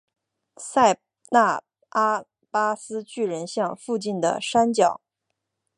[0.57, 0.97] 塞
[1.29, 4.99] 那阿巴斯巨人像附近的山脚。